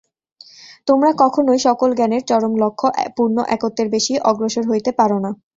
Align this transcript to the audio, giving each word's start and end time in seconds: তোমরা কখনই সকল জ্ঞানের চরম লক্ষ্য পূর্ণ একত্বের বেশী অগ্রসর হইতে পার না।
তোমরা 0.87 1.09
কখনই 1.21 1.59
সকল 1.67 1.89
জ্ঞানের 1.97 2.23
চরম 2.29 2.53
লক্ষ্য 2.63 2.87
পূর্ণ 3.17 3.37
একত্বের 3.55 3.87
বেশী 3.93 4.13
অগ্রসর 4.29 4.63
হইতে 4.71 4.91
পার 4.97 5.11
না। 5.17 5.31